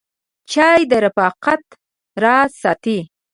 [0.51, 1.63] چای د رفاقت
[2.23, 2.97] راز ساتي.